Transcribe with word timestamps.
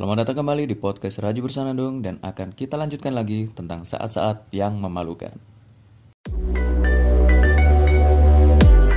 Selamat 0.00 0.24
datang 0.24 0.40
kembali 0.40 0.64
di 0.64 0.80
podcast 0.80 1.20
Raju 1.20 1.44
Bersanandung 1.44 2.00
dan 2.00 2.16
akan 2.24 2.56
kita 2.56 2.80
lanjutkan 2.80 3.12
lagi 3.12 3.52
tentang 3.52 3.84
saat-saat 3.84 4.48
yang 4.48 4.80
memalukan. 4.80 5.28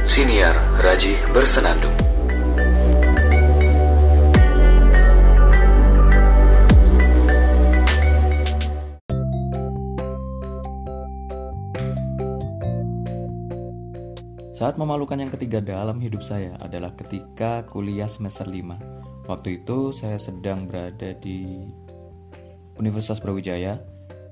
Siniar 0.07 0.55
Raji 0.79 1.19
Bersenandung 1.35 1.91
Saat 14.55 14.79
memalukan 14.79 15.19
yang 15.19 15.27
ketiga 15.27 15.59
dalam 15.59 15.99
hidup 15.99 16.23
saya 16.23 16.55
adalah 16.63 16.95
ketika 16.95 17.67
kuliah 17.67 18.07
semester 18.07 18.47
5. 18.47 19.02
Waktu 19.23 19.63
itu 19.63 19.95
saya 19.95 20.19
sedang 20.19 20.67
berada 20.67 21.15
di 21.15 21.63
Universitas 22.75 23.23
Brawijaya 23.23 23.79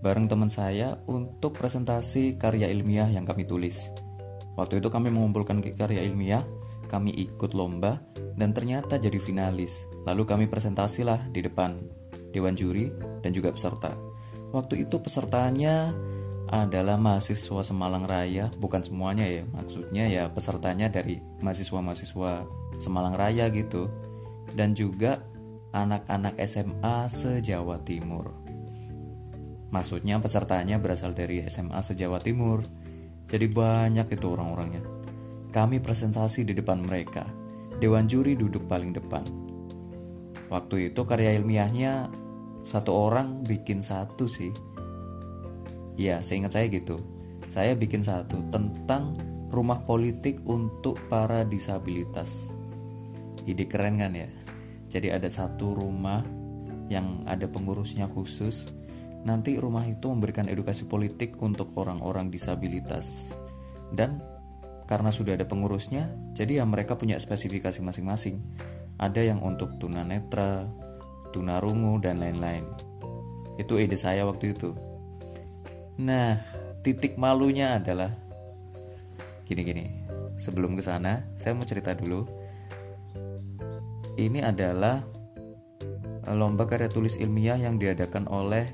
bareng 0.02 0.28
teman 0.28 0.50
saya 0.50 1.00
untuk 1.08 1.56
presentasi 1.56 2.36
karya 2.36 2.68
ilmiah 2.68 3.08
yang 3.08 3.24
kami 3.24 3.48
tulis. 3.48 3.88
Waktu 4.60 4.84
itu 4.84 4.92
kami 4.92 5.14
mengumpulkan 5.14 5.64
karya 5.64 6.04
ilmiah, 6.04 6.44
kami 6.92 7.16
ikut 7.16 7.56
lomba 7.56 8.04
dan 8.36 8.52
ternyata 8.52 9.00
jadi 9.00 9.16
finalis. 9.22 9.88
Lalu 10.04 10.28
kami 10.28 10.46
presentasilah 10.52 11.32
di 11.32 11.40
depan 11.46 11.80
dewan 12.36 12.58
juri 12.60 12.92
dan 13.24 13.32
juga 13.32 13.56
peserta. 13.56 13.96
Waktu 14.52 14.84
itu 14.84 15.00
pesertanya 15.00 15.96
adalah 16.52 17.00
mahasiswa 17.00 17.64
Semalang 17.64 18.04
Raya, 18.04 18.52
bukan 18.60 18.84
semuanya 18.84 19.24
ya, 19.24 19.48
maksudnya 19.48 20.04
ya 20.12 20.28
pesertanya 20.28 20.92
dari 20.92 21.24
mahasiswa-mahasiswa 21.40 22.44
Semalang 22.76 23.16
Raya 23.16 23.48
gitu, 23.56 23.88
dan 24.56 24.76
juga 24.76 25.22
anak-anak 25.72 26.36
SMA 26.44 27.08
se-Jawa 27.08 27.80
Timur. 27.88 28.32
Maksudnya 29.72 30.20
pesertanya 30.20 30.76
berasal 30.80 31.16
dari 31.16 31.40
SMA 31.48 31.80
se-Jawa 31.80 32.20
Timur, 32.20 32.68
jadi 33.32 33.48
banyak 33.48 34.12
itu 34.12 34.26
orang-orangnya. 34.28 34.84
Kami 35.52 35.80
presentasi 35.80 36.44
di 36.44 36.52
depan 36.56 36.84
mereka, 36.84 37.24
Dewan 37.80 38.08
Juri 38.08 38.36
duduk 38.36 38.68
paling 38.68 38.92
depan. 38.92 39.24
Waktu 40.52 40.92
itu 40.92 41.08
karya 41.08 41.40
ilmiahnya 41.40 42.12
satu 42.68 42.92
orang 42.92 43.48
bikin 43.48 43.80
satu 43.80 44.28
sih, 44.28 44.52
Ya, 46.00 46.24
seingat 46.24 46.56
saya 46.56 46.66
gitu. 46.72 47.04
Saya 47.52 47.76
bikin 47.76 48.02
satu 48.02 48.42
tentang 48.50 49.14
rumah 49.52 49.84
politik 49.84 50.40
untuk 50.48 50.96
para 51.12 51.44
disabilitas. 51.44 52.56
Ide 53.48 53.66
keren 53.66 53.98
kan 54.02 54.14
ya? 54.14 54.28
Jadi 54.92 55.08
ada 55.10 55.30
satu 55.32 55.74
rumah 55.74 56.22
yang 56.92 57.24
ada 57.24 57.48
pengurusnya 57.48 58.12
khusus. 58.12 58.76
Nanti 59.24 59.56
rumah 59.56 59.86
itu 59.86 60.12
memberikan 60.12 60.50
edukasi 60.52 60.90
politik 60.90 61.40
untuk 61.40 61.72
orang-orang 61.78 62.28
disabilitas. 62.34 63.32
Dan 63.94 64.20
karena 64.90 65.08
sudah 65.08 65.40
ada 65.40 65.48
pengurusnya, 65.48 66.12
jadi 66.36 66.60
ya 66.60 66.66
mereka 66.68 67.00
punya 67.00 67.16
spesifikasi 67.16 67.80
masing-masing. 67.80 68.44
Ada 69.00 69.24
yang 69.24 69.40
untuk 69.40 69.80
tunanetra, 69.80 70.68
tunarungu, 71.32 72.04
dan 72.04 72.20
lain-lain. 72.20 72.68
Itu 73.56 73.80
ide 73.80 73.96
saya 73.96 74.28
waktu 74.28 74.52
itu. 74.52 74.76
Nah, 76.02 76.42
titik 76.84 77.16
malunya 77.16 77.80
adalah 77.80 78.12
gini-gini. 79.48 80.02
Sebelum 80.36 80.74
ke 80.74 80.84
sana, 80.84 81.30
saya 81.38 81.54
mau 81.54 81.64
cerita 81.64 81.94
dulu. 81.94 82.26
Ini 84.22 84.46
adalah 84.46 85.02
eh, 86.30 86.36
lomba 86.38 86.70
karya 86.70 86.86
tulis 86.94 87.18
ilmiah 87.18 87.58
yang 87.58 87.82
diadakan 87.82 88.30
oleh 88.30 88.70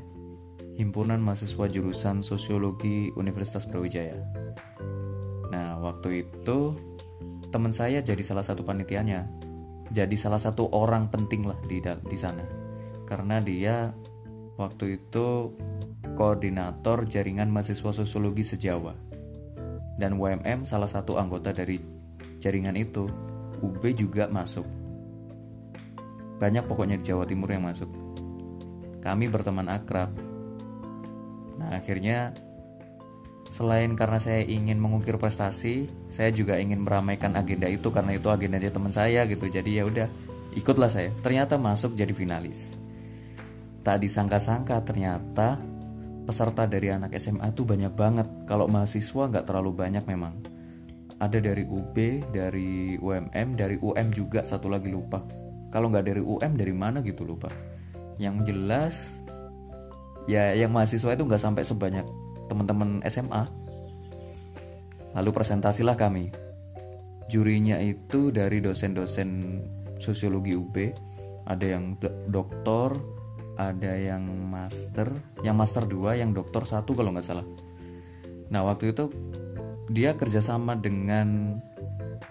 Himpunan 0.76 1.23
Mahasiswa 1.23 1.72
Jurusan 1.72 2.20
Sosiologi 2.20 3.16
Universitas 3.16 3.64
Brawijaya. 3.64 4.20
Nah, 5.50 5.80
waktu 5.80 6.28
itu 6.28 6.75
teman 7.47 7.72
saya 7.72 8.03
jadi 8.03 8.19
salah 8.28 8.44
satu 8.44 8.68
panitianya. 8.68 9.24
Jadi 9.88 10.19
salah 10.19 10.38
satu 10.38 10.68
orang 10.75 11.08
penting 11.08 11.47
lah 11.47 11.56
di 11.64 11.79
di 11.79 12.18
sana. 12.19 12.44
Karena 13.08 13.40
dia 13.40 13.96
waktu 14.59 15.00
itu 15.00 15.56
koordinator 16.19 17.08
jaringan 17.08 17.47
mahasiswa 17.47 17.96
sosiologi 17.96 18.44
sejawa. 18.44 18.94
Dan 19.96 20.19
UMM 20.19 20.68
salah 20.68 20.91
satu 20.91 21.16
anggota 21.16 21.56
dari 21.56 21.79
jaringan 22.38 22.75
itu. 22.75 23.08
UB 23.58 23.81
juga 23.97 24.29
masuk. 24.29 24.87
Banyak 26.38 26.70
pokoknya 26.70 27.02
di 27.02 27.06
Jawa 27.09 27.25
Timur 27.25 27.50
yang 27.50 27.66
masuk. 27.66 27.90
Kami 29.02 29.25
berteman 29.30 29.70
akrab. 29.70 30.14
Nah, 31.58 31.74
akhirnya 31.74 32.38
selain 33.50 33.98
karena 33.98 34.22
saya 34.22 34.46
ingin 34.46 34.78
mengukir 34.78 35.18
prestasi, 35.18 35.90
saya 36.12 36.30
juga 36.30 36.62
ingin 36.62 36.86
meramaikan 36.86 37.34
agenda 37.34 37.66
itu 37.66 37.90
karena 37.90 38.20
itu 38.20 38.30
agendanya 38.30 38.70
teman 38.70 38.94
saya 38.94 39.26
gitu. 39.26 39.50
Jadi 39.50 39.81
ya 39.81 39.84
udah, 39.90 40.08
ikutlah 40.53 40.92
saya. 40.92 41.09
Ternyata 41.26 41.58
masuk 41.58 41.97
jadi 41.97 42.14
finalis. 42.14 42.78
Tak 43.81 44.03
disangka-sangka 44.03 44.84
ternyata 44.84 45.58
peserta 46.28 46.68
dari 46.68 46.92
anak 46.92 47.16
SMA 47.16 47.50
tuh 47.56 47.64
banyak 47.64 47.96
banget. 47.96 48.28
Kalau 48.46 48.68
mahasiswa 48.68 49.31
nggak 49.31 49.47
terlalu 49.47 49.72
banyak 49.74 50.03
memang. 50.03 50.36
Ada 51.18 51.42
dari 51.42 51.66
UB, 51.66 51.96
dari 52.30 53.00
UMM, 53.02 53.47
dari 53.58 53.81
UM 53.81 54.08
juga 54.14 54.46
satu 54.46 54.70
lagi 54.70 54.92
lupa. 54.92 55.47
Kalau 55.69 55.91
nggak 55.91 56.05
dari 56.07 56.22
UM 56.23 56.51
dari 56.55 56.73
mana 56.73 57.03
gitu 57.03 57.28
lupa. 57.28 57.51
Yang 58.17 58.35
jelas 58.50 58.95
ya 60.28 60.51
yang 60.53 60.75
mahasiswa 60.75 61.16
itu 61.16 61.23
nggak 61.23 61.41
sampai 61.41 61.63
sebanyak 61.63 62.05
teman-teman 62.47 63.03
SMA. 63.07 63.44
Lalu 65.16 65.29
presentasilah 65.33 65.95
kami. 65.97 66.29
Jurinya 67.28 67.75
itu 67.83 68.31
dari 68.31 68.63
dosen-dosen 68.63 69.59
sosiologi 70.00 70.55
UB, 70.55 70.95
ada 71.44 71.66
yang 71.66 71.99
doktor, 72.31 72.95
ada 73.59 73.97
yang 73.97 74.23
master, 74.47 75.11
yang 75.44 75.59
master 75.59 75.84
2, 75.84 76.22
yang 76.23 76.31
doktor 76.31 76.63
satu 76.63 76.95
kalau 76.95 77.11
nggak 77.11 77.28
salah. 77.28 77.44
Nah 78.47 78.63
waktu 78.63 78.95
itu 78.95 79.11
dia 79.91 80.16
kerjasama 80.16 80.79
dengan 80.79 81.59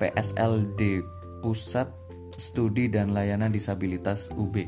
PSLD 0.00 1.04
Pusat 1.44 2.05
Studi 2.36 2.92
dan 2.92 3.16
Layanan 3.16 3.52
Disabilitas 3.52 4.28
UB. 4.36 4.60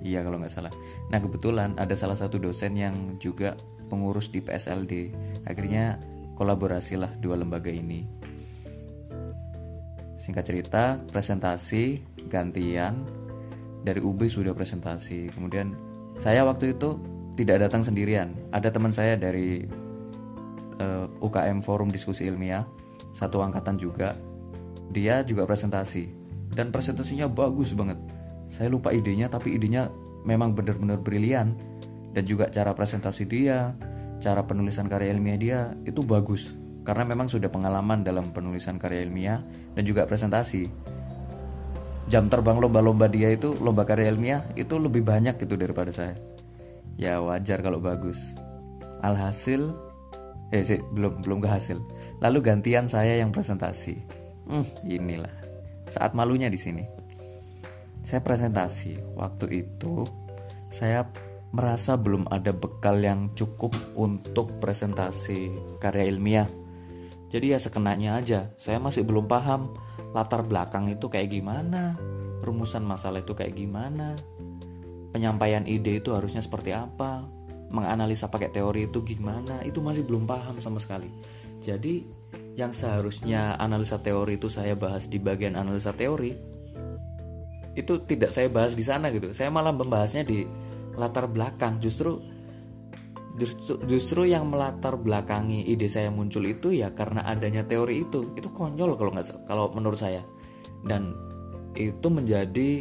Iya 0.00 0.24
kalau 0.24 0.40
nggak 0.40 0.52
salah. 0.52 0.72
Nah 1.12 1.20
kebetulan 1.20 1.76
ada 1.76 1.92
salah 1.92 2.16
satu 2.16 2.40
dosen 2.40 2.76
yang 2.76 3.16
juga 3.20 3.56
pengurus 3.88 4.32
di 4.32 4.40
PSLD. 4.40 5.12
Akhirnya 5.48 6.00
kolaborasilah 6.36 7.16
dua 7.20 7.40
lembaga 7.40 7.72
ini. 7.72 8.04
Singkat 10.16 10.44
cerita, 10.44 10.84
presentasi 11.12 12.02
gantian 12.26 13.06
dari 13.86 14.02
UB 14.02 14.26
sudah 14.26 14.56
presentasi. 14.56 15.30
Kemudian 15.30 15.76
saya 16.18 16.42
waktu 16.42 16.74
itu 16.74 16.98
tidak 17.36 17.68
datang 17.68 17.84
sendirian. 17.84 18.32
Ada 18.50 18.72
teman 18.72 18.90
saya 18.90 19.14
dari 19.14 19.68
uh, 20.80 21.06
eh, 21.06 21.06
UKM 21.22 21.60
Forum 21.62 21.92
Diskusi 21.92 22.26
Ilmiah, 22.26 22.64
satu 23.12 23.44
angkatan 23.44 23.76
juga. 23.76 24.16
Dia 24.90 25.20
juga 25.22 25.44
presentasi 25.44 26.25
dan 26.56 26.72
presentasinya 26.72 27.28
bagus 27.28 27.76
banget. 27.76 28.00
Saya 28.48 28.72
lupa 28.72 28.96
idenya 28.96 29.28
tapi 29.28 29.52
idenya 29.52 29.92
memang 30.24 30.56
benar-benar 30.56 31.04
brilian. 31.04 31.52
Dan 32.16 32.24
juga 32.24 32.48
cara 32.48 32.72
presentasi 32.72 33.28
dia, 33.28 33.76
cara 34.24 34.40
penulisan 34.48 34.88
karya 34.88 35.12
ilmiah 35.12 35.36
dia 35.36 35.60
itu 35.84 36.00
bagus. 36.00 36.56
Karena 36.80 37.04
memang 37.04 37.28
sudah 37.28 37.52
pengalaman 37.52 38.00
dalam 38.00 38.32
penulisan 38.32 38.80
karya 38.80 39.04
ilmiah 39.04 39.44
dan 39.76 39.84
juga 39.84 40.08
presentasi. 40.08 40.72
Jam 42.08 42.32
terbang 42.32 42.56
lomba-lomba 42.56 43.10
dia 43.10 43.34
itu 43.34 43.52
lomba 43.60 43.84
karya 43.84 44.08
ilmiah 44.08 44.40
itu 44.56 44.80
lebih 44.80 45.04
banyak 45.04 45.36
gitu 45.36 45.60
daripada 45.60 45.92
saya. 45.92 46.16
Ya 46.96 47.20
wajar 47.20 47.60
kalau 47.60 47.84
bagus. 47.84 48.32
Alhasil 49.04 49.76
eh 50.54 50.62
sih 50.62 50.78
belum 50.94 51.26
belum 51.26 51.42
ke 51.42 51.50
hasil 51.50 51.82
lalu 52.22 52.38
gantian 52.40 52.86
saya 52.88 53.18
yang 53.18 53.34
presentasi. 53.34 54.00
Hmm 54.46 54.64
inilah 54.86 55.45
saat 55.86 56.12
malunya 56.12 56.50
di 56.50 56.58
sini. 56.58 56.84
Saya 58.02 58.22
presentasi. 58.22 59.18
Waktu 59.18 59.66
itu 59.66 60.06
saya 60.70 61.06
merasa 61.54 61.96
belum 61.96 62.28
ada 62.28 62.52
bekal 62.52 63.00
yang 63.00 63.32
cukup 63.32 63.72
untuk 63.96 64.60
presentasi 64.60 65.50
karya 65.80 66.10
ilmiah. 66.10 66.48
Jadi 67.26 67.54
ya 67.54 67.58
sekenanya 67.58 68.22
aja 68.22 68.54
saya 68.54 68.78
masih 68.78 69.02
belum 69.02 69.26
paham 69.26 69.74
latar 70.14 70.46
belakang 70.46 70.86
itu 70.86 71.10
kayak 71.10 71.32
gimana, 71.32 71.98
rumusan 72.46 72.86
masalah 72.86 73.20
itu 73.20 73.34
kayak 73.34 73.58
gimana, 73.58 74.14
penyampaian 75.10 75.66
ide 75.66 75.98
itu 75.98 76.14
harusnya 76.14 76.40
seperti 76.40 76.70
apa, 76.70 77.26
menganalisa 77.72 78.30
pakai 78.30 78.54
teori 78.54 78.86
itu 78.86 79.02
gimana, 79.02 79.60
itu 79.66 79.82
masih 79.82 80.06
belum 80.06 80.24
paham 80.24 80.62
sama 80.62 80.78
sekali. 80.78 81.10
Jadi 81.58 82.06
yang 82.56 82.72
seharusnya 82.72 83.60
analisa 83.60 84.00
teori 84.00 84.40
itu 84.40 84.48
saya 84.48 84.72
bahas 84.72 85.12
di 85.12 85.20
bagian 85.20 85.60
analisa 85.60 85.92
teori, 85.92 86.32
itu 87.76 87.92
tidak 88.08 88.32
saya 88.32 88.48
bahas 88.48 88.72
di 88.72 88.80
sana 88.80 89.12
gitu. 89.12 89.30
Saya 89.36 89.52
malah 89.52 89.76
membahasnya 89.76 90.24
di 90.24 90.48
latar 90.96 91.28
belakang. 91.28 91.76
Justru 91.84 92.16
justru, 93.36 93.76
justru 93.84 94.24
yang 94.24 94.48
melatar 94.48 94.96
belakangi 94.96 95.68
ide 95.68 95.84
saya 95.84 96.08
muncul 96.08 96.48
itu 96.48 96.72
ya 96.72 96.96
karena 96.96 97.28
adanya 97.28 97.60
teori 97.68 98.08
itu. 98.08 98.32
Itu 98.32 98.48
konyol 98.56 98.96
kalau 98.96 99.12
nggak 99.12 99.44
kalau 99.44 99.68
menurut 99.76 100.00
saya. 100.00 100.24
Dan 100.80 101.12
itu 101.76 102.08
menjadi 102.08 102.80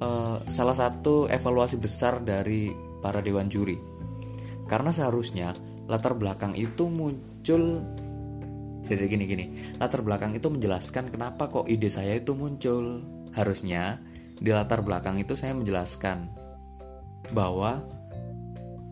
uh, 0.00 0.40
salah 0.48 0.72
satu 0.72 1.28
evaluasi 1.28 1.76
besar 1.76 2.24
dari 2.24 2.72
para 3.04 3.20
dewan 3.20 3.52
juri. 3.52 3.76
Karena 4.64 4.88
seharusnya 4.88 5.52
latar 5.84 6.16
belakang 6.16 6.56
itu 6.56 6.88
muncul 6.88 7.84
saya 8.84 9.08
gini 9.08 9.24
gini. 9.24 9.44
Latar 9.80 10.04
belakang 10.04 10.36
itu 10.36 10.52
menjelaskan 10.52 11.08
kenapa 11.08 11.48
kok 11.48 11.66
ide 11.66 11.88
saya 11.88 12.20
itu 12.20 12.36
muncul. 12.36 13.00
Harusnya 13.32 13.98
di 14.36 14.52
latar 14.52 14.84
belakang 14.84 15.16
itu 15.18 15.34
saya 15.34 15.56
menjelaskan 15.56 16.28
bahwa 17.32 17.82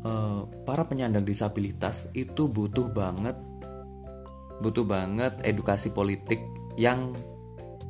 uh, 0.02 0.48
para 0.64 0.88
penyandang 0.88 1.28
disabilitas 1.28 2.08
itu 2.16 2.48
butuh 2.48 2.88
banget 2.88 3.36
butuh 4.62 4.86
banget 4.86 5.34
edukasi 5.42 5.90
politik 5.90 6.38
yang 6.78 7.12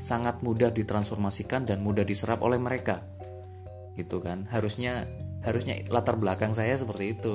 sangat 0.00 0.40
mudah 0.40 0.72
ditransformasikan 0.72 1.69
dan 1.69 1.84
mudah 1.84 2.02
diserap 2.02 2.40
oleh 2.43 2.58
mereka. 2.58 3.04
Gitu 3.94 4.19
kan? 4.25 4.49
Harusnya 4.49 5.06
harusnya 5.44 5.78
latar 5.93 6.16
belakang 6.16 6.56
saya 6.56 6.75
seperti 6.75 7.14
itu. 7.14 7.34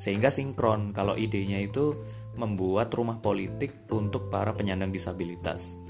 Sehingga 0.00 0.32
sinkron 0.32 0.96
kalau 0.96 1.14
idenya 1.14 1.60
itu 1.60 1.92
membuat 2.38 2.94
rumah 2.94 3.18
politik 3.18 3.90
untuk 3.90 4.30
para 4.30 4.54
penyandang 4.54 4.94
disabilitas. 4.94 5.80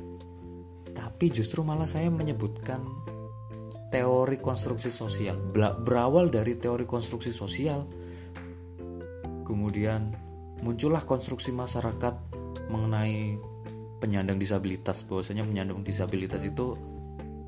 Tapi 0.91 1.31
justru 1.31 1.61
malah 1.63 1.87
saya 1.87 2.09
menyebutkan 2.09 2.81
teori 3.91 4.39
konstruksi 4.39 4.89
sosial. 4.89 5.37
Berawal 5.85 6.31
dari 6.31 6.57
teori 6.57 6.87
konstruksi 6.87 7.35
sosial. 7.35 7.85
Kemudian 9.45 10.15
muncullah 10.63 11.03
konstruksi 11.03 11.51
masyarakat 11.51 12.15
mengenai 12.71 13.37
penyandang 13.99 14.39
disabilitas. 14.39 15.03
Bahwasanya 15.05 15.45
penyandang 15.45 15.83
disabilitas 15.83 16.47
itu 16.47 16.79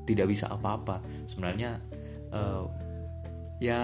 tidak 0.03 0.29
bisa 0.29 0.51
apa-apa. 0.51 0.99
Sebenarnya 1.25 1.79
uh, 2.35 2.67
ya 3.63 3.79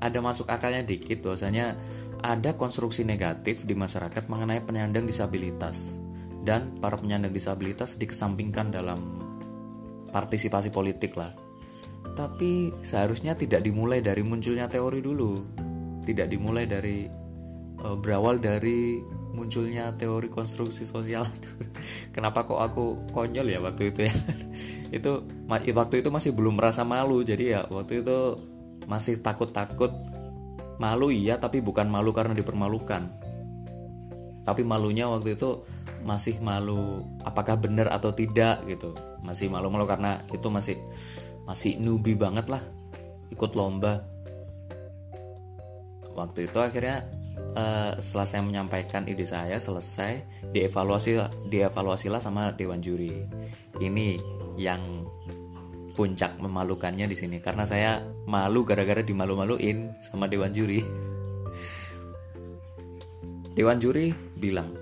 ada 0.00 0.18
masuk 0.24 0.48
akalnya 0.48 0.80
dikit. 0.82 1.20
Bahwasanya 1.20 1.76
ada 2.20 2.56
konstruksi 2.56 3.02
negatif 3.02 3.64
di 3.64 3.72
masyarakat 3.72 4.28
mengenai 4.28 4.60
penyandang 4.64 5.08
disabilitas 5.08 6.00
dan 6.44 6.76
para 6.80 6.96
penyandang 6.96 7.32
disabilitas 7.32 7.96
dikesampingkan 8.00 8.72
dalam 8.72 9.00
partisipasi 10.12 10.72
politik 10.72 11.16
lah 11.16 11.32
tapi 12.16 12.74
seharusnya 12.84 13.36
tidak 13.36 13.64
dimulai 13.64 14.04
dari 14.04 14.20
munculnya 14.24 14.66
teori 14.68 15.00
dulu 15.00 15.44
tidak 16.04 16.32
dimulai 16.32 16.64
dari 16.64 17.06
uh, 17.84 17.96
berawal 17.96 18.40
dari 18.40 19.00
munculnya 19.30 19.94
teori 19.94 20.26
konstruksi 20.26 20.82
sosial. 20.82 21.22
Kenapa 22.14 22.44
kok 22.44 22.58
aku 22.58 22.84
konyol 23.14 23.46
ya 23.46 23.58
waktu 23.62 23.94
itu 23.94 24.00
ya? 24.10 24.14
itu 24.96 25.22
waktu 25.46 26.02
itu 26.02 26.10
masih 26.10 26.34
belum 26.34 26.58
merasa 26.58 26.82
malu 26.82 27.22
jadi 27.22 27.44
ya 27.46 27.60
waktu 27.70 28.02
itu 28.02 28.18
masih 28.90 29.22
takut-takut 29.22 29.94
malu 30.80 31.12
iya 31.12 31.36
tapi 31.36 31.60
bukan 31.60 31.86
malu 31.92 32.10
karena 32.16 32.32
dipermalukan. 32.32 33.12
Tapi 34.40 34.64
malunya 34.64 35.06
waktu 35.12 35.36
itu 35.36 35.62
masih 36.00 36.40
malu 36.40 37.04
apakah 37.20 37.60
benar 37.60 37.92
atau 37.92 38.16
tidak 38.16 38.64
gitu. 38.64 38.96
Masih 39.20 39.52
malu-malu 39.52 39.84
karena 39.84 40.24
itu 40.32 40.48
masih 40.48 40.80
masih 41.44 41.76
newbie 41.76 42.16
banget 42.16 42.48
lah 42.48 42.64
ikut 43.28 43.52
lomba. 43.52 44.00
Waktu 46.16 46.48
itu 46.48 46.58
akhirnya 46.58 47.04
uh, 47.54 48.00
setelah 48.00 48.26
saya 48.26 48.42
menyampaikan 48.42 49.04
ide 49.04 49.28
saya 49.28 49.60
selesai 49.60 50.24
dievaluasi 50.56 51.20
dievaluasilah 51.52 52.18
sama 52.24 52.56
dewan 52.56 52.80
juri 52.82 53.28
ini 53.78 54.18
yang 54.56 55.06
puncak 56.00 56.40
memalukannya 56.40 57.04
di 57.04 57.12
sini. 57.12 57.44
Karena 57.44 57.68
saya 57.68 58.00
malu 58.24 58.64
gara-gara 58.64 59.04
dimalu-maluin 59.04 59.92
sama 60.00 60.24
dewan 60.24 60.48
juri. 60.56 60.80
Dewan 63.60 63.76
juri 63.76 64.08
bilang 64.40 64.72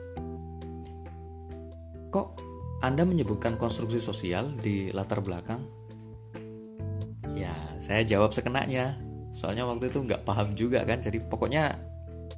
kok 2.15 2.39
anda 2.79 3.03
menyebutkan 3.03 3.59
konstruksi 3.59 3.99
sosial 3.99 4.55
di 4.63 4.95
latar 4.95 5.19
belakang? 5.19 5.59
Ya 7.35 7.51
saya 7.83 8.07
jawab 8.07 8.31
sekenanya. 8.31 8.95
Soalnya 9.35 9.67
waktu 9.67 9.91
itu 9.91 10.07
nggak 10.07 10.23
paham 10.23 10.55
juga 10.55 10.87
kan. 10.87 11.03
Jadi 11.03 11.19
pokoknya 11.19 11.75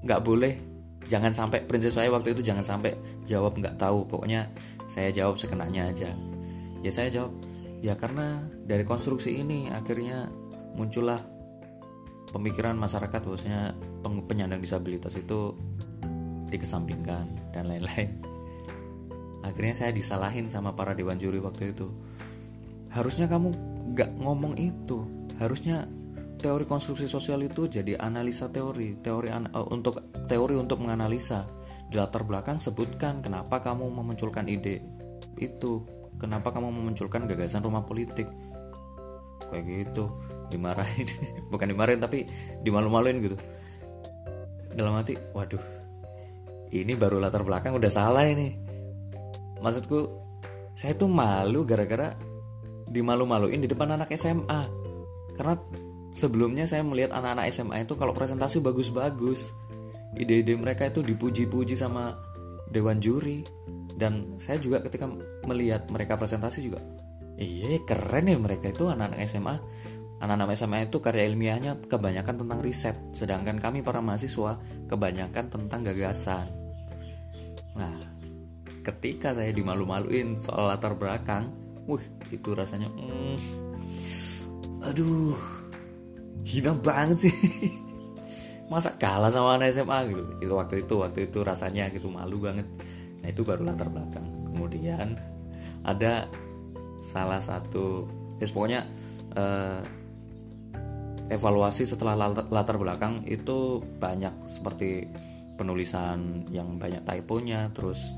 nggak 0.00 0.20
boleh. 0.24 0.56
Jangan 1.04 1.36
sampai 1.36 1.66
prinsip 1.68 1.92
saya 1.92 2.08
waktu 2.08 2.32
itu 2.32 2.40
jangan 2.40 2.64
sampai 2.64 2.96
jawab 3.28 3.60
nggak 3.60 3.76
tahu. 3.76 4.08
Pokoknya 4.08 4.48
saya 4.88 5.12
jawab 5.12 5.36
sekenanya 5.36 5.92
aja. 5.92 6.08
Ya 6.80 6.88
saya 6.88 7.12
jawab 7.12 7.36
ya 7.80 7.96
karena 7.96 8.44
dari 8.64 8.84
konstruksi 8.84 9.40
ini 9.40 9.72
akhirnya 9.72 10.28
muncullah 10.76 11.20
pemikiran 12.30 12.78
masyarakat 12.78 13.20
bahwasanya 13.26 13.74
penyandang 14.28 14.62
disabilitas 14.62 15.18
itu 15.18 15.56
dikesampingkan 16.50 17.54
dan 17.54 17.70
lain-lain. 17.70 18.20
Akhirnya 19.40 19.74
saya 19.74 19.90
disalahin 19.94 20.46
sama 20.46 20.76
para 20.76 20.92
dewan 20.92 21.16
juri 21.16 21.40
waktu 21.40 21.72
itu. 21.72 21.88
Harusnya 22.92 23.30
kamu 23.30 23.54
nggak 23.94 24.10
ngomong 24.20 24.58
itu. 24.58 25.06
Harusnya 25.40 25.88
teori 26.40 26.64
konstruksi 26.68 27.08
sosial 27.08 27.40
itu 27.44 27.68
jadi 27.68 27.96
analisa 27.96 28.48
teori, 28.52 29.00
teori 29.00 29.28
an 29.32 29.48
uh, 29.52 29.64
untuk 29.70 30.02
teori 30.28 30.58
untuk 30.58 30.82
menganalisa. 30.82 31.48
Di 31.90 31.98
latar 31.98 32.22
belakang 32.22 32.62
sebutkan 32.62 33.24
kenapa 33.24 33.58
kamu 33.64 33.90
memunculkan 33.90 34.46
ide 34.46 34.84
itu, 35.40 35.82
kenapa 36.16 36.50
kamu 36.50 36.72
memunculkan 36.72 37.28
gagasan 37.28 37.62
rumah 37.62 37.84
politik. 37.84 38.26
Kayak 39.50 39.64
gitu, 39.66 40.06
dimarahin, 40.50 41.06
bukan 41.52 41.66
dimarahin 41.70 42.00
tapi 42.00 42.26
dimalu-maluin 42.64 43.18
gitu. 43.22 43.36
Dalam 44.70 44.94
hati, 44.96 45.18
waduh, 45.34 45.62
ini 46.70 46.94
baru 46.94 47.18
latar 47.18 47.42
belakang 47.42 47.74
udah 47.74 47.90
salah 47.90 48.24
ini. 48.26 48.54
Maksudku, 49.60 49.98
saya 50.72 50.94
tuh 50.94 51.10
malu 51.10 51.66
gara-gara 51.66 52.14
dimalu-maluin 52.90 53.62
di 53.62 53.68
depan 53.70 53.94
anak 53.94 54.10
SMA 54.18 54.62
karena 55.38 55.54
sebelumnya 56.10 56.66
saya 56.66 56.82
melihat 56.82 57.14
anak-anak 57.14 57.46
SMA 57.54 57.86
itu 57.86 57.94
kalau 57.94 58.10
presentasi 58.10 58.58
bagus-bagus 58.58 59.54
ide-ide 60.18 60.58
mereka 60.58 60.90
itu 60.90 61.06
dipuji-puji 61.06 61.78
sama 61.78 62.18
dewan 62.66 62.98
juri 62.98 63.46
dan 64.00 64.40
saya 64.40 64.56
juga 64.56 64.80
ketika 64.80 65.04
melihat 65.44 65.84
mereka 65.92 66.16
presentasi 66.16 66.64
juga 66.64 66.80
iya 67.36 67.76
keren 67.84 68.32
ya 68.32 68.40
mereka 68.40 68.72
itu 68.72 68.88
anak-anak 68.88 69.20
SMA 69.28 69.54
anak-anak 70.20 70.52
SMA 70.52 70.88
itu 70.88 71.00
karya 71.00 71.24
ilmiahnya 71.32 71.80
kebanyakan 71.88 72.44
tentang 72.44 72.60
riset 72.60 72.96
sedangkan 73.16 73.56
kami 73.56 73.80
para 73.80 74.04
mahasiswa 74.04 74.60
kebanyakan 74.84 75.48
tentang 75.48 75.80
gagasan. 75.80 76.46
Nah 77.72 77.96
ketika 78.84 79.32
saya 79.32 79.48
dimalu-maluin 79.48 80.36
soal 80.36 80.68
latar 80.68 80.92
belakang 80.92 81.48
wih 81.88 82.04
itu 82.28 82.52
rasanya 82.52 82.92
mm, 82.92 83.36
aduh 84.84 85.36
hina 86.44 86.76
banget 86.76 87.28
sih. 87.28 87.34
Masa 88.70 88.94
kalah 89.00 89.32
sama 89.32 89.56
anak 89.58 89.72
SMA 89.72 89.98
gitu? 90.12 90.22
Itu 90.44 90.52
waktu 90.54 90.84
itu 90.86 90.94
waktu 91.00 91.32
itu 91.32 91.38
rasanya 91.42 91.88
gitu 91.90 92.12
malu 92.12 92.38
banget 92.44 92.68
nah 93.20 93.28
itu 93.28 93.44
baru 93.44 93.64
latar 93.68 93.92
belakang. 93.92 94.26
Kemudian 94.48 95.16
ada 95.84 96.28
salah 97.00 97.40
satu 97.40 98.04
ya 98.36 98.46
pokoknya 98.48 98.80
uh, 99.36 99.80
evaluasi 101.30 101.86
setelah 101.86 102.18
latar 102.50 102.76
belakang 102.76 103.22
itu 103.24 103.80
banyak 104.02 104.32
seperti 104.50 105.08
penulisan 105.54 106.48
yang 106.50 106.76
banyak 106.80 107.04
typonya 107.04 107.70
terus 107.70 108.16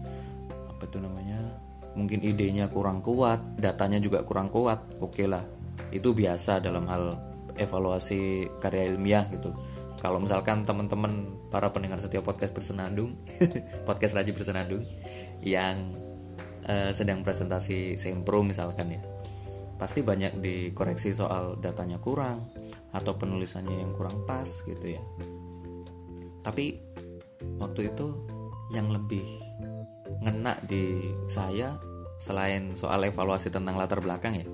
apa 0.70 0.86
itu 0.86 0.98
namanya 1.02 1.38
mungkin 1.92 2.24
idenya 2.24 2.72
kurang 2.72 3.04
kuat 3.04 3.42
datanya 3.60 4.00
juga 4.00 4.24
kurang 4.24 4.48
kuat 4.48 4.82
oke 4.98 5.14
okay 5.14 5.26
lah. 5.28 5.44
Itu 5.92 6.16
biasa 6.16 6.64
dalam 6.64 6.88
hal 6.88 7.20
evaluasi 7.56 8.48
karya 8.64 8.96
ilmiah 8.96 9.28
gitu 9.28 9.52
kalau 10.02 10.18
misalkan 10.18 10.66
teman-teman 10.66 11.38
para 11.46 11.70
pendengar 11.70 12.02
setiap 12.02 12.26
podcast 12.26 12.50
bersenandung 12.50 13.14
podcast 13.88 14.18
Raji 14.18 14.34
bersenandung 14.34 14.82
yang 15.38 15.94
uh, 16.66 16.90
sedang 16.90 17.22
presentasi 17.22 17.94
sempro 17.94 18.42
misalkan 18.42 18.98
ya 18.98 19.02
pasti 19.78 20.02
banyak 20.02 20.42
dikoreksi 20.42 21.14
soal 21.14 21.58
datanya 21.58 22.02
kurang 22.02 22.50
atau 22.94 23.18
penulisannya 23.18 23.82
yang 23.82 23.90
kurang 23.90 24.22
pas 24.30 24.46
gitu 24.46 24.94
ya. 24.94 25.02
Tapi 26.46 26.78
waktu 27.58 27.90
itu 27.90 28.14
yang 28.70 28.94
lebih 28.94 29.26
ngena 30.22 30.54
di 30.62 31.10
saya 31.26 31.74
selain 32.22 32.78
soal 32.78 33.02
evaluasi 33.10 33.50
tentang 33.50 33.74
latar 33.74 33.98
belakang 33.98 34.38
ya 34.38 34.46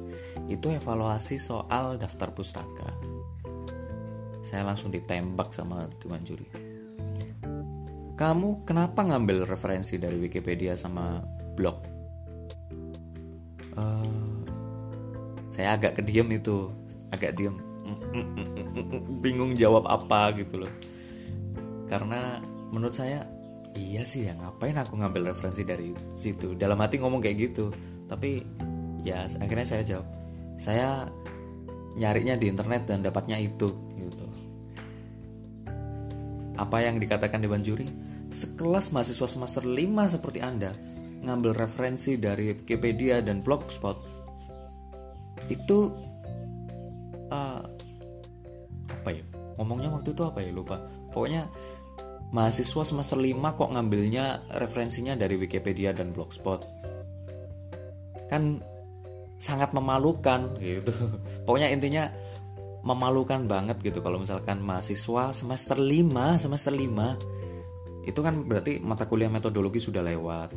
itu 0.49 0.73
evaluasi 0.73 1.37
soal 1.37 2.00
daftar 2.00 2.33
pustaka 2.33 2.97
saya 4.49 4.64
langsung 4.64 4.88
ditembak 4.88 5.52
sama 5.52 5.93
dewan 6.00 6.25
juri. 6.25 6.49
Kamu 8.17 8.64
kenapa 8.64 9.05
ngambil 9.05 9.45
referensi 9.45 10.00
dari 10.00 10.17
Wikipedia 10.17 10.73
sama 10.73 11.21
blog? 11.52 11.85
Uh, 13.76 14.43
saya 15.52 15.76
agak 15.76 16.00
kediam 16.00 16.26
itu. 16.33 16.73
Agak 17.12 17.37
diem. 17.37 17.61
Bingung 19.23 19.52
jawab 19.52 19.85
apa 19.85 20.33
gitu 20.40 20.64
loh. 20.64 20.73
Karena 21.85 22.40
menurut 22.73 22.97
saya 22.97 23.28
iya 23.76 24.02
sih 24.02 24.26
ya 24.26 24.35
ngapain 24.35 24.81
aku 24.81 24.97
ngambil 24.97 25.37
referensi 25.37 25.62
dari 25.62 25.93
situ? 26.17 26.57
Dalam 26.57 26.81
hati 26.81 26.99
ngomong 26.99 27.21
kayak 27.21 27.52
gitu. 27.52 27.69
Tapi 28.09 28.43
ya 29.05 29.28
akhirnya 29.28 29.67
saya 29.69 29.83
jawab 29.85 30.07
saya 30.59 31.07
nyarinya 31.95 32.35
di 32.35 32.50
internet 32.50 32.90
dan 32.90 33.07
dapatnya 33.07 33.38
itu 33.38 33.88
apa 36.59 36.83
yang 36.83 36.99
dikatakan 36.99 37.38
Dewan 37.38 37.62
Juri? 37.62 37.87
Sekelas 38.29 38.91
mahasiswa 38.91 39.31
semester 39.31 39.62
5 39.62 40.19
seperti 40.19 40.43
Anda 40.43 40.75
ngambil 41.23 41.55
referensi 41.55 42.19
dari 42.19 42.53
Wikipedia 42.55 43.23
dan 43.23 43.41
Blogspot. 43.41 43.97
Itu 45.47 45.95
uh, 47.31 47.62
apa 48.91 49.11
ya? 49.15 49.25
Ngomongnya 49.57 49.91
waktu 49.95 50.12
itu 50.12 50.23
apa 50.27 50.43
ya? 50.43 50.50
Lupa. 50.50 50.83
Pokoknya 51.15 51.47
mahasiswa 52.35 52.83
semester 52.85 53.17
5 53.17 53.38
kok 53.57 53.71
ngambilnya 53.73 54.53
referensinya 54.59 55.15
dari 55.15 55.38
Wikipedia 55.38 55.95
dan 55.95 56.11
Blogspot. 56.11 56.67
Kan 58.29 58.61
sangat 59.38 59.71
memalukan 59.73 60.59
gitu. 60.59 60.93
Pokoknya 61.47 61.71
intinya 61.71 62.11
memalukan 62.82 63.44
banget 63.44 63.80
gitu. 63.82 63.99
Kalau 64.00 64.23
misalkan 64.23 64.62
mahasiswa 64.62 65.35
semester 65.35 65.78
5 65.78 66.42
semester 66.42 66.73
5 66.75 68.08
itu 68.08 68.20
kan 68.25 68.47
berarti 68.49 68.80
mata 68.80 69.04
kuliah 69.04 69.28
metodologi 69.28 69.82
sudah 69.82 70.00
lewat 70.00 70.50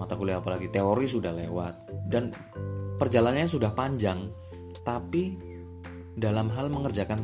mata 0.00 0.16
kuliah 0.16 0.40
apalagi 0.40 0.72
teori 0.72 1.04
sudah 1.04 1.28
lewat 1.28 2.08
dan 2.08 2.32
perjalanannya 2.96 3.48
sudah 3.48 3.76
panjang. 3.76 4.32
Tapi 4.80 5.36
dalam 6.16 6.48
hal 6.48 6.72
mengerjakan 6.72 7.20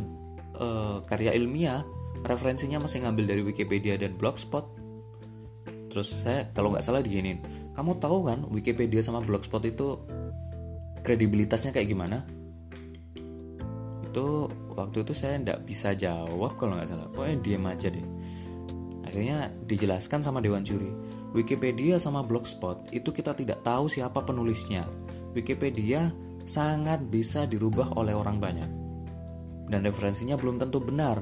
uh, 0.61 1.01
karya 1.09 1.33
ilmiah 1.33 1.81
referensinya 2.29 2.85
masih 2.85 3.09
ngambil 3.09 3.25
dari 3.25 3.43
Wikipedia 3.43 3.97
dan 3.97 4.13
Blogspot. 4.21 4.69
Terus 5.89 6.13
saya 6.13 6.53
kalau 6.53 6.77
nggak 6.77 6.85
salah 6.85 7.01
diginin 7.01 7.41
kamu 7.77 8.01
tahu 8.01 8.29
kan 8.29 8.45
Wikipedia 8.49 9.05
sama 9.05 9.21
Blogspot 9.21 9.65
itu 9.69 10.01
kredibilitasnya 11.05 11.77
kayak 11.77 11.93
gimana 11.93 12.25
itu 14.17 14.49
waktu 14.73 15.05
itu 15.05 15.13
saya 15.13 15.37
nggak 15.45 15.69
bisa 15.69 15.93
jawab 15.93 16.57
kalau 16.57 16.81
nggak 16.81 16.89
salah. 16.89 17.05
Pokoknya 17.13 17.37
diam 17.45 17.69
aja 17.69 17.93
deh. 17.93 18.07
Akhirnya 19.05 19.53
dijelaskan 19.69 20.25
sama 20.25 20.41
dewan 20.43 20.65
juri 20.65 20.91
Wikipedia 21.37 22.01
sama 22.01 22.25
Blogspot 22.25 22.89
itu 22.97 23.13
kita 23.13 23.37
tidak 23.37 23.61
tahu 23.61 23.93
siapa 23.93 24.25
penulisnya. 24.25 24.89
Wikipedia 25.37 26.09
sangat 26.49 27.05
bisa 27.13 27.45
dirubah 27.45 27.93
oleh 27.93 28.17
orang 28.17 28.41
banyak. 28.41 28.71
Dan 29.69 29.85
referensinya 29.85 30.41
belum 30.41 30.57
tentu 30.57 30.81
benar. 30.81 31.21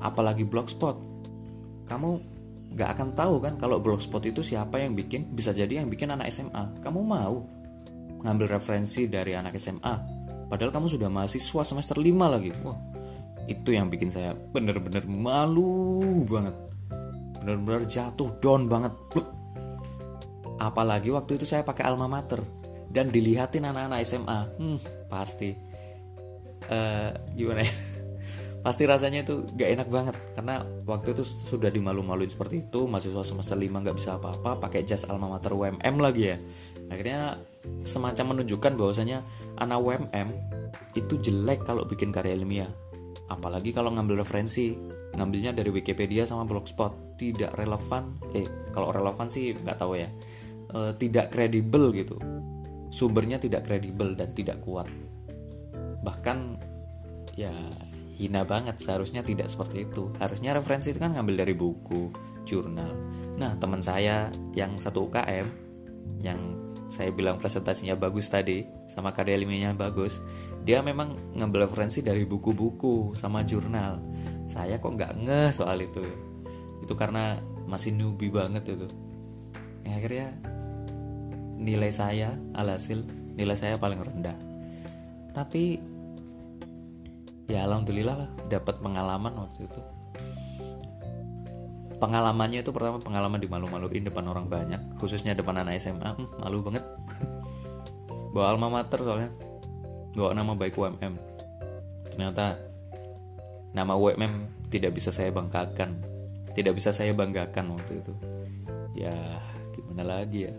Apalagi 0.00 0.48
blogspot. 0.48 0.96
Kamu 1.84 2.10
gak 2.72 2.96
akan 2.96 3.08
tahu 3.12 3.44
kan 3.44 3.60
kalau 3.60 3.76
blogspot 3.76 4.24
itu 4.24 4.40
siapa 4.40 4.80
yang 4.80 4.96
bikin? 4.96 5.36
Bisa 5.36 5.52
jadi 5.52 5.84
yang 5.84 5.92
bikin 5.92 6.16
anak 6.16 6.32
SMA 6.32 6.80
kamu 6.80 7.04
mau 7.04 7.44
ngambil 8.24 8.56
referensi 8.56 9.04
dari 9.04 9.36
anak 9.36 9.60
SMA 9.60 10.15
padahal 10.46 10.72
kamu 10.74 10.86
sudah 10.90 11.08
mahasiswa 11.10 11.62
semester 11.62 11.96
5 11.98 12.06
lagi. 12.26 12.50
Wah 12.62 12.78
itu 13.46 13.70
yang 13.70 13.86
bikin 13.86 14.10
saya 14.10 14.34
bener-bener 14.34 15.06
malu 15.06 16.26
banget. 16.26 16.54
Bener-bener 17.42 17.82
jatuh 17.86 18.30
down 18.42 18.66
banget. 18.66 18.92
Bluk. 19.10 19.28
apalagi 20.56 21.12
waktu 21.12 21.36
itu 21.36 21.44
saya 21.44 21.62
pakai 21.62 21.84
alma 21.86 22.10
mater. 22.10 22.42
Dan 22.86 23.12
dilihatin 23.12 23.66
anak-anak 23.66 23.98
SMA 24.06 24.40
hmm 24.56 24.78
pasti. 25.06 25.50
Uh, 26.66 27.14
gimana 27.38 27.62
ya 27.62 27.70
pasti 28.66 28.82
rasanya 28.82 29.22
itu 29.22 29.46
gak 29.54 29.70
enak 29.78 29.88
banget. 29.94 30.18
Karena 30.34 30.66
waktu 30.82 31.14
itu 31.14 31.22
sudah 31.22 31.70
dimalu-maluin 31.70 32.26
seperti 32.26 32.66
itu 32.66 32.90
mahasiswa 32.90 33.22
semester 33.22 33.54
5 33.54 33.86
gak 33.86 33.94
bisa 33.94 34.18
apa-apa 34.18 34.58
pakai 34.58 34.82
jas 34.82 35.06
alma 35.06 35.30
mater 35.30 35.54
UMM 35.54 35.94
lagi 36.02 36.34
ya. 36.34 36.36
Akhirnya 36.90 37.38
semacam 37.86 38.34
menunjukkan 38.34 38.74
bahwasanya 38.74 39.22
anak 39.62 39.78
UMM 39.78 40.28
itu 40.98 41.14
jelek 41.22 41.62
kalau 41.62 41.86
bikin 41.86 42.10
karya 42.10 42.34
ilmiah. 42.34 42.66
Apalagi 43.30 43.70
kalau 43.70 43.94
ngambil 43.94 44.26
referensi 44.26 44.74
ngambilnya 45.14 45.54
dari 45.54 45.70
Wikipedia 45.70 46.26
sama 46.26 46.42
Blogspot. 46.42 47.14
Tidak 47.16 47.54
relevan 47.54 48.18
eh 48.34 48.50
kalau 48.74 48.90
relevan 48.90 49.30
sih 49.30 49.54
nggak 49.54 49.78
tahu 49.78 49.94
ya. 49.94 50.10
E, 50.74 50.78
tidak 50.98 51.30
kredibel 51.30 51.94
gitu. 51.94 52.18
Sumbernya 52.90 53.38
tidak 53.38 53.62
kredibel 53.70 54.18
dan 54.18 54.34
tidak 54.34 54.58
kuat. 54.66 54.90
Bahkan 56.02 56.38
ya 57.38 57.52
hina 58.16 58.48
banget 58.48 58.80
seharusnya 58.80 59.20
tidak 59.20 59.52
seperti 59.52 59.84
itu. 59.84 60.08
Harusnya 60.16 60.56
referensi 60.56 60.90
itu 60.90 60.98
kan 60.98 61.12
ngambil 61.12 61.44
dari 61.44 61.54
buku 61.54 62.08
jurnal. 62.48 62.90
Nah 63.36 63.52
teman 63.60 63.84
saya 63.84 64.32
yang 64.56 64.80
satu 64.80 65.12
UKM 65.12 65.46
yang 66.24 66.40
saya 66.88 67.12
bilang 67.12 67.36
presentasinya 67.36 67.98
bagus 67.98 68.30
tadi 68.30 68.62
sama 68.86 69.10
karya 69.10 69.42
ilmiahnya 69.42 69.74
bagus 69.74 70.22
dia 70.62 70.78
memang 70.86 71.34
ngambil 71.34 71.66
referensi 71.66 72.00
dari 72.00 72.24
buku-buku 72.24 73.12
sama 73.12 73.44
jurnal. 73.44 74.00
Saya 74.46 74.80
kok 74.80 74.96
nggak 74.96 75.12
ngeh 75.26 75.50
soal 75.52 75.82
itu. 75.84 76.02
Itu 76.80 76.94
karena 76.96 77.36
masih 77.68 77.92
newbie 77.92 78.32
banget 78.32 78.72
itu. 78.72 78.88
Yang 79.84 79.94
akhirnya 80.00 80.28
nilai 81.58 81.90
saya 81.90 82.30
alhasil 82.54 83.02
nilai 83.36 83.56
saya 83.58 83.76
paling 83.76 84.00
rendah. 84.00 84.38
Tapi 85.34 85.95
ya 87.46 87.66
alhamdulillah 87.66 88.14
lah 88.26 88.30
dapat 88.50 88.82
pengalaman 88.82 89.34
waktu 89.38 89.66
itu. 89.66 89.80
Pengalamannya 91.96 92.60
itu 92.60 92.70
pertama 92.76 93.00
pengalaman 93.00 93.40
di 93.40 93.48
malu-maluin 93.48 94.04
depan 94.04 94.28
orang 94.28 94.52
banyak 94.52 95.00
khususnya 95.00 95.32
depan 95.32 95.64
anak 95.64 95.80
SMA 95.80 96.04
hmm, 96.04 96.44
malu 96.44 96.60
banget. 96.60 96.84
Bawa 98.36 98.52
alma 98.52 98.68
mater 98.68 99.00
soalnya. 99.00 99.30
Bawa 100.12 100.36
nama 100.36 100.52
baik 100.52 100.76
UMM 100.76 101.36
ternyata 102.16 102.56
nama 103.76 103.92
UMM 103.92 104.48
tidak 104.72 104.96
bisa 104.96 105.12
saya 105.12 105.32
banggakan. 105.32 106.00
Tidak 106.52 106.72
bisa 106.72 106.88
saya 106.92 107.12
banggakan 107.12 107.76
waktu 107.76 108.00
itu. 108.00 108.12
Ya 108.96 109.12
gimana 109.76 110.20
lagi 110.20 110.48
ya 110.48 110.56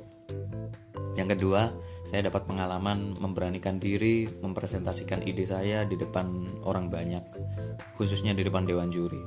yang 1.17 1.27
kedua 1.33 1.73
saya 2.07 2.29
dapat 2.29 2.47
pengalaman 2.47 3.17
memberanikan 3.19 3.81
diri 3.81 4.29
mempresentasikan 4.29 5.25
ide 5.27 5.43
saya 5.43 5.83
di 5.83 5.99
depan 5.99 6.61
orang 6.63 6.87
banyak, 6.87 7.25
khususnya 7.99 8.31
di 8.37 8.47
depan 8.47 8.63
dewan 8.63 8.87
juri. 8.93 9.19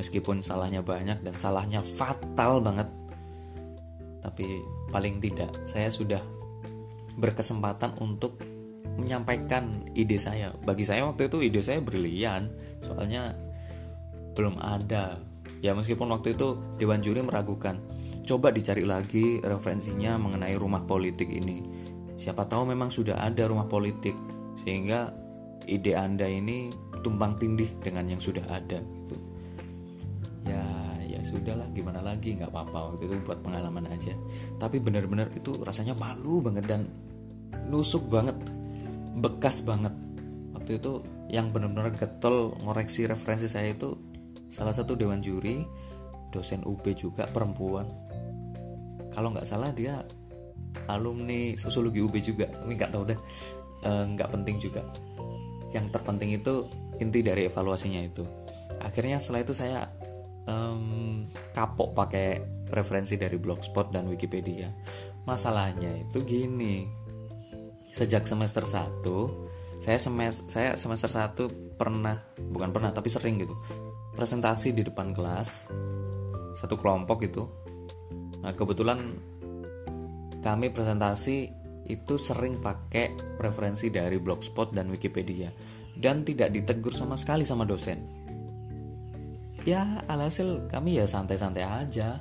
Meskipun 0.00 0.40
salahnya 0.40 0.80
banyak 0.80 1.20
dan 1.20 1.34
salahnya 1.36 1.84
fatal 1.84 2.64
banget, 2.64 2.88
tapi 4.24 4.64
paling 4.88 5.20
tidak 5.20 5.52
saya 5.68 5.92
sudah 5.92 6.24
berkesempatan 7.20 8.00
untuk 8.00 8.40
menyampaikan 8.96 9.84
ide 9.92 10.16
saya. 10.16 10.50
Bagi 10.64 10.88
saya 10.88 11.04
waktu 11.04 11.28
itu 11.28 11.38
ide 11.44 11.60
saya 11.60 11.84
brilian, 11.84 12.48
soalnya 12.80 13.36
belum 14.34 14.56
ada. 14.56 15.20
Ya 15.60 15.76
meskipun 15.76 16.08
waktu 16.08 16.32
itu 16.32 16.56
dewan 16.80 17.04
juri 17.04 17.20
meragukan, 17.20 17.76
coba 18.24 18.52
dicari 18.52 18.84
lagi 18.84 19.40
referensinya 19.42 20.16
mengenai 20.20 20.54
rumah 20.56 20.84
politik 20.84 21.28
ini. 21.30 21.64
Siapa 22.20 22.44
tahu 22.44 22.68
memang 22.68 22.92
sudah 22.92 23.16
ada 23.16 23.48
rumah 23.48 23.64
politik 23.64 24.12
sehingga 24.60 25.12
ide 25.64 25.96
anda 25.96 26.28
ini 26.28 26.68
tumpang 27.00 27.40
tindih 27.40 27.70
dengan 27.80 28.08
yang 28.08 28.20
sudah 28.20 28.44
ada 28.48 28.80
gitu. 28.80 29.16
Ya 30.44 30.64
ya 31.04 31.20
sudahlah 31.24 31.68
gimana 31.72 32.04
lagi? 32.04 32.36
Nggak 32.36 32.52
apa-apa 32.52 32.92
waktu 32.92 33.08
itu 33.08 33.14
buat 33.24 33.40
pengalaman 33.40 33.88
aja. 33.88 34.12
Tapi 34.60 34.76
benar-benar 34.80 35.32
itu 35.32 35.56
rasanya 35.64 35.96
malu 35.96 36.44
banget 36.44 36.68
dan 36.68 36.88
nusuk 37.72 38.04
banget 38.12 38.36
bekas 39.20 39.64
banget. 39.64 39.92
Waktu 40.56 40.76
itu 40.76 40.92
yang 41.32 41.54
benar-benar 41.54 41.94
getol 41.96 42.52
ngoreksi 42.60 43.06
referensi 43.08 43.46
saya 43.48 43.72
itu 43.72 43.96
salah 44.50 44.74
satu 44.74 44.98
dewan 44.98 45.22
juri 45.22 45.62
dosen 46.34 46.62
UB 46.66 46.82
juga 46.94 47.26
perempuan 47.30 47.86
kalau 49.14 49.34
nggak 49.34 49.46
salah 49.48 49.70
dia 49.74 50.02
alumni 50.86 51.54
sosiologi 51.58 51.98
UB 52.02 52.14
juga 52.22 52.46
tapi 52.50 52.78
nggak 52.78 52.90
tahu 52.94 53.04
deh. 53.10 53.20
Nggak 53.84 54.28
e, 54.28 54.32
penting 54.32 54.56
juga. 54.60 54.82
Yang 55.70 55.86
terpenting 55.94 56.30
itu 56.34 56.66
inti 56.98 57.20
dari 57.22 57.46
evaluasinya 57.46 58.00
itu. 58.02 58.24
Akhirnya 58.80 59.20
setelah 59.20 59.44
itu 59.44 59.54
saya 59.54 59.88
um, 60.48 61.24
kapok 61.52 61.92
pakai 61.94 62.40
referensi 62.70 63.16
dari 63.16 63.36
blogspot 63.36 63.92
dan 63.92 64.08
wikipedia. 64.08 64.68
Masalahnya 65.24 66.06
itu 66.08 66.24
gini 66.24 67.00
sejak 67.90 68.24
semester 68.26 68.62
1 68.64 69.02
saya 69.82 69.98
semester 69.98 70.46
saya 70.46 70.70
semester 70.78 71.10
1 71.10 71.74
pernah 71.74 72.16
bukan 72.38 72.70
pernah 72.70 72.94
tapi 72.94 73.10
sering 73.10 73.42
gitu 73.42 73.54
presentasi 74.14 74.70
di 74.76 74.86
depan 74.86 75.10
kelas 75.10 75.66
satu 76.54 76.78
kelompok 76.78 77.26
itu 77.26 77.42
nah 78.40 78.52
kebetulan 78.56 78.98
kami 80.40 80.72
presentasi 80.72 81.60
itu 81.90 82.14
sering 82.16 82.62
pakai 82.62 83.36
referensi 83.42 83.90
dari 83.90 84.16
blogspot 84.22 84.70
dan 84.72 84.88
wikipedia 84.88 85.50
dan 85.98 86.22
tidak 86.22 86.54
ditegur 86.54 86.94
sama 86.94 87.18
sekali 87.18 87.42
sama 87.44 87.66
dosen. 87.66 88.00
Ya 89.68 90.00
alhasil 90.08 90.70
kami 90.72 90.96
ya 90.96 91.04
santai-santai 91.04 91.64
aja. 91.66 92.16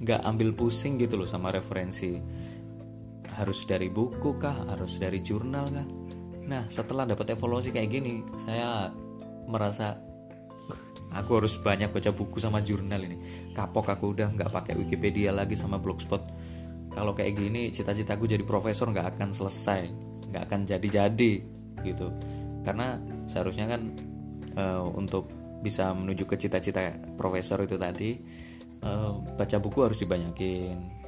Nggak 0.00 0.20
ambil 0.28 0.52
pusing 0.52 1.00
gitu 1.00 1.16
loh 1.16 1.28
sama 1.28 1.48
referensi. 1.54 2.20
Harus 3.32 3.64
dari 3.64 3.88
buku 3.88 4.36
kah? 4.36 4.68
Harus 4.68 5.00
dari 5.00 5.24
jurnal 5.24 5.72
kah? 5.72 5.88
Nah 6.50 6.68
setelah 6.68 7.08
dapat 7.08 7.32
evaluasi 7.32 7.72
kayak 7.72 7.88
gini 7.88 8.20
saya 8.44 8.92
merasa 9.48 9.96
aku 11.10 11.42
harus 11.42 11.58
banyak 11.58 11.90
baca 11.90 12.10
buku 12.14 12.38
sama 12.38 12.62
jurnal 12.62 13.02
ini. 13.02 13.16
Kapok 13.54 13.90
aku 13.90 14.14
udah 14.14 14.30
nggak 14.34 14.50
pakai 14.50 14.74
wikipedia 14.78 15.34
lagi 15.34 15.58
sama 15.58 15.78
blogspot. 15.82 16.22
Kalau 16.90 17.14
kayak 17.14 17.38
gini 17.38 17.70
cita-citaku 17.70 18.26
jadi 18.26 18.42
profesor 18.46 18.90
nggak 18.90 19.18
akan 19.18 19.30
selesai. 19.34 19.90
Nggak 20.30 20.42
akan 20.50 20.60
jadi-jadi 20.66 21.32
gitu. 21.82 22.08
Karena 22.62 22.98
seharusnya 23.26 23.66
kan 23.70 23.82
uh, 24.58 24.86
untuk 24.94 25.30
bisa 25.60 25.92
menuju 25.92 26.24
ke 26.24 26.40
cita-cita 26.40 26.94
profesor 27.20 27.60
itu 27.60 27.76
tadi 27.76 28.16
uh, 28.86 29.12
baca 29.36 29.56
buku 29.58 29.78
harus 29.86 29.98
dibanyakin. 29.98 30.98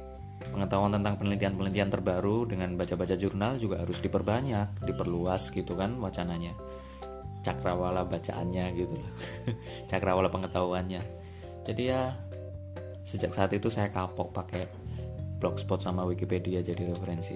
Pengetahuan 0.43 0.91
tentang 0.91 1.17
penelitian-penelitian 1.17 1.89
terbaru 1.89 2.45
dengan 2.45 2.75
baca-baca 2.75 3.15
jurnal 3.15 3.57
juga 3.57 3.79
harus 3.79 3.97
diperbanyak 4.03 4.85
diperluas 4.85 5.49
gitu 5.55 5.73
kan 5.73 5.97
wacananya 5.97 6.51
cakrawala 7.43 8.07
bacaannya 8.07 8.65
gitu 8.73 8.95
loh. 8.97 9.11
Cakrawala 9.91 10.31
pengetahuannya. 10.31 11.01
Jadi 11.67 11.83
ya 11.91 12.15
sejak 13.03 13.35
saat 13.35 13.51
itu 13.51 13.67
saya 13.67 13.91
kapok 13.91 14.31
pakai 14.31 14.63
blogspot 15.37 15.83
sama 15.83 16.07
Wikipedia 16.07 16.63
jadi 16.63 16.95
referensi. 16.95 17.35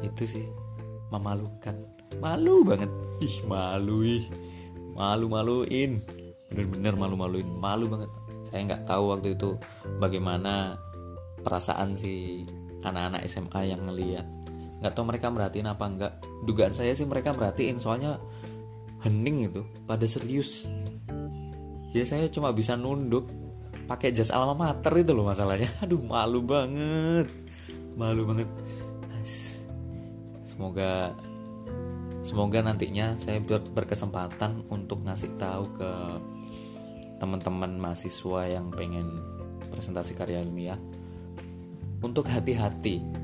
Itu 0.00 0.24
sih 0.24 0.48
memalukan. 1.12 1.76
Malu 2.18 2.64
banget. 2.64 2.90
Ih 3.20 3.36
malu 3.44 4.02
ih. 4.02 4.24
Malu 4.96 5.28
maluin 5.30 6.00
bener-bener 6.50 6.94
malu 6.98 7.14
maluin 7.14 7.46
malu 7.46 7.86
banget. 7.86 8.10
Saya 8.50 8.66
nggak 8.66 8.82
tahu 8.88 9.14
waktu 9.14 9.38
itu 9.38 9.54
bagaimana 10.02 10.74
perasaan 11.46 11.94
si 11.94 12.42
anak-anak 12.82 13.22
SMA 13.30 13.70
yang 13.70 13.86
ngeliat 13.86 14.26
nggak 14.80 14.92
tahu 14.96 15.04
mereka 15.12 15.28
merhatiin 15.28 15.68
apa 15.68 15.84
enggak. 15.84 16.12
Dugaan 16.48 16.72
saya 16.72 16.96
sih 16.96 17.04
mereka 17.04 17.36
merhatiin 17.36 17.76
soalnya 17.76 18.16
hening 19.04 19.52
itu 19.52 19.62
pada 19.84 20.04
serius. 20.08 20.68
Ya 21.92 22.04
saya 22.08 22.28
cuma 22.32 22.52
bisa 22.56 22.74
nunduk 22.80 23.28
pakai 23.84 24.14
jas 24.14 24.30
alma 24.30 24.56
mater 24.56 24.92
itu 25.04 25.12
loh 25.12 25.28
masalahnya. 25.28 25.68
Aduh 25.84 26.00
malu 26.00 26.40
banget. 26.40 27.28
Malu 27.94 28.24
banget. 28.24 28.48
Semoga 30.46 31.12
semoga 32.20 32.58
nantinya 32.64 33.16
saya 33.20 33.40
berkesempatan 33.44 34.64
untuk 34.72 35.04
ngasih 35.04 35.36
tahu 35.36 35.64
ke 35.76 35.90
teman-teman 37.20 37.76
mahasiswa 37.76 38.48
yang 38.48 38.72
pengen 38.72 39.20
presentasi 39.68 40.16
karya 40.16 40.40
ilmiah. 40.40 40.80
Untuk 42.00 42.32
hati-hati 42.32 43.19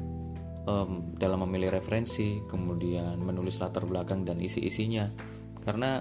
um, 0.66 1.14
dalam 1.16 1.46
memilih 1.46 1.73
referensi 1.73 2.42
kemudian 2.44 3.16
menulis 3.23 3.62
latar 3.62 3.87
belakang 3.88 4.26
dan 4.26 4.42
isi-isinya. 4.42 5.08
Karena 5.66 5.99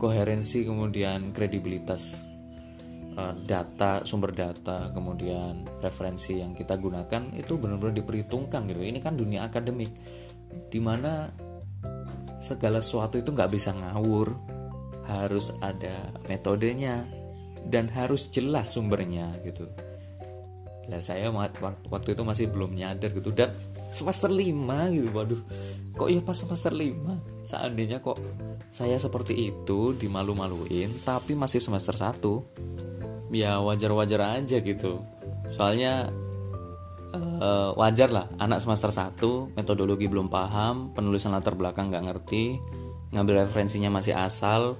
koherensi 0.00 0.64
kemudian 0.64 1.28
kredibilitas 1.36 2.24
uh, 3.20 3.36
data 3.44 4.00
sumber 4.08 4.32
data 4.32 4.88
kemudian 4.96 5.68
referensi 5.84 6.40
yang 6.40 6.56
kita 6.56 6.80
gunakan 6.80 7.36
itu 7.36 7.60
benar-benar 7.60 7.92
diperhitungkan 8.00 8.64
gitu. 8.72 8.80
Ini 8.80 8.98
kan 9.04 9.20
dunia 9.20 9.44
akademik 9.44 9.92
di 10.72 10.80
mana 10.80 11.28
segala 12.40 12.80
sesuatu 12.80 13.20
itu 13.20 13.28
nggak 13.28 13.52
bisa 13.52 13.76
ngawur. 13.76 14.32
Harus 15.04 15.50
ada 15.58 16.14
metodenya 16.30 17.02
dan 17.66 17.90
harus 17.90 18.30
jelas 18.30 18.72
sumbernya 18.72 19.36
gitu 19.42 19.89
Nah, 20.90 20.98
saya 20.98 21.30
waktu 21.30 22.08
itu 22.18 22.22
masih 22.26 22.50
belum 22.50 22.74
nyadar 22.74 23.14
gitu. 23.14 23.30
Dan 23.30 23.54
semester 23.90 24.26
5 24.26 24.90
gitu 24.90 25.08
waduh. 25.14 25.40
Kok 25.94 26.08
ya 26.10 26.20
pas 26.22 26.34
semester 26.34 26.74
5 26.74 27.46
seandainya 27.46 28.02
kok 28.02 28.18
saya 28.70 28.98
seperti 28.98 29.50
itu 29.50 29.94
dimalu-maluin 29.98 30.90
tapi 31.02 31.34
masih 31.34 31.58
semester 31.58 31.94
1 31.94 33.34
ya 33.34 33.62
wajar-wajar 33.62 34.42
aja 34.42 34.58
gitu. 34.58 35.02
Soalnya 35.54 36.10
uh, 37.14 37.70
wajar 37.74 38.10
lah 38.10 38.26
anak 38.38 38.62
semester 38.62 38.90
1 38.90 39.54
metodologi 39.58 40.06
belum 40.06 40.30
paham 40.30 40.94
penulisan 40.94 41.34
latar 41.34 41.58
belakang 41.58 41.90
nggak 41.90 42.04
ngerti 42.06 42.58
ngambil 43.10 43.46
referensinya 43.46 43.90
masih 43.90 44.14
asal 44.14 44.78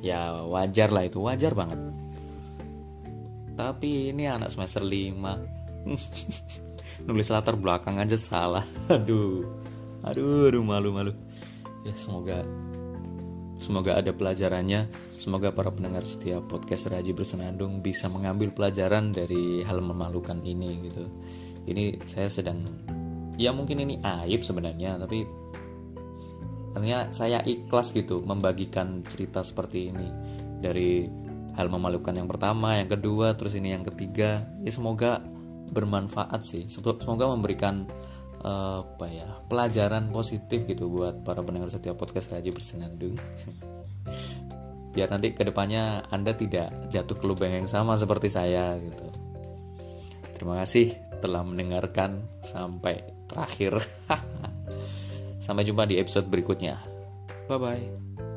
ya 0.00 0.46
wajar 0.46 0.88
lah 0.88 1.04
itu 1.04 1.20
wajar 1.20 1.52
banget 1.52 1.76
tapi 3.58 4.14
ini 4.14 4.30
anak 4.30 4.54
semester 4.54 4.86
5 4.86 5.18
nulis 7.06 7.28
latar 7.30 7.58
belakang 7.58 7.98
aja 7.98 8.14
salah. 8.14 8.62
Aduh. 8.94 9.42
Aduh 9.98 10.46
aduh 10.46 10.62
malu 10.62 10.94
malu. 10.94 11.12
Ya 11.82 11.90
semoga 11.98 12.46
semoga 13.58 13.98
ada 13.98 14.14
pelajarannya. 14.14 14.86
Semoga 15.18 15.50
para 15.50 15.74
pendengar 15.74 16.06
setiap 16.06 16.46
podcast 16.46 16.94
Raji 16.94 17.10
Bersenandung 17.10 17.82
bisa 17.82 18.06
mengambil 18.06 18.54
pelajaran 18.54 19.10
dari 19.10 19.66
hal 19.66 19.82
memalukan 19.82 20.38
ini 20.46 20.86
gitu. 20.86 21.10
Ini 21.66 22.06
saya 22.06 22.30
sedang 22.30 22.62
ya 23.34 23.50
mungkin 23.50 23.82
ini 23.82 23.98
aib 23.98 24.38
sebenarnya 24.46 25.02
tapi 25.02 25.26
artinya 26.78 27.10
saya 27.10 27.42
ikhlas 27.42 27.90
gitu 27.90 28.22
membagikan 28.22 29.02
cerita 29.02 29.42
seperti 29.42 29.90
ini. 29.90 30.08
Dari 30.62 31.06
hal 31.58 31.66
memalukan 31.66 32.14
yang 32.14 32.30
pertama, 32.30 32.78
yang 32.78 32.86
kedua, 32.86 33.34
terus 33.34 33.58
ini 33.58 33.74
yang 33.74 33.82
ketiga. 33.82 34.46
Ya 34.62 34.70
semoga 34.70 35.18
bermanfaat 35.74 36.46
sih. 36.46 36.70
Semoga 36.70 37.26
memberikan 37.26 37.82
uh, 38.46 38.86
apa 38.86 39.06
ya 39.10 39.28
pelajaran 39.50 40.14
positif 40.14 40.62
gitu 40.70 40.86
buat 40.86 41.26
para 41.26 41.42
pendengar 41.42 41.74
setiap 41.74 41.98
podcast 41.98 42.30
Raji 42.30 42.54
Bersenandung. 42.54 43.18
Biar 44.94 45.10
nanti 45.10 45.34
ke 45.34 45.42
depannya 45.42 46.06
Anda 46.14 46.32
tidak 46.38 46.88
jatuh 46.94 47.18
ke 47.18 47.24
lubang 47.26 47.50
yang 47.50 47.66
sama 47.66 47.98
seperti 47.98 48.30
saya 48.30 48.78
gitu. 48.78 49.06
Terima 50.38 50.62
kasih 50.62 50.94
telah 51.18 51.42
mendengarkan 51.42 52.22
sampai 52.38 53.02
terakhir. 53.26 53.82
sampai 55.44 55.66
jumpa 55.66 55.90
di 55.90 55.98
episode 55.98 56.30
berikutnya. 56.30 56.78
Bye 57.50 57.58
bye. 57.58 58.27